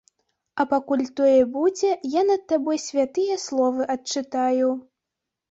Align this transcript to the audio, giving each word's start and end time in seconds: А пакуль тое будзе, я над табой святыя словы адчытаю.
А 0.61 0.63
пакуль 0.69 1.03
тое 1.19 1.41
будзе, 1.57 1.89
я 2.19 2.23
над 2.31 2.41
табой 2.53 2.81
святыя 2.87 3.37
словы 3.45 3.89
адчытаю. 3.97 4.73